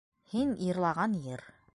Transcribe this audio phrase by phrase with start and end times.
[0.31, 1.45] Һин йырлаған йыр.